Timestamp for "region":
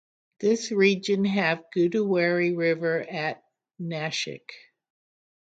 0.71-1.25